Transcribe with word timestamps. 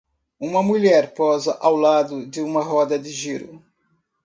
Uma 0.39 0.63
mulher 0.63 1.13
posa 1.13 1.55
ao 1.61 1.75
lado 1.75 2.25
de 2.25 2.41
uma 2.41 2.63
roda 2.63 2.97
de 2.97 3.11
giro. 3.11 3.63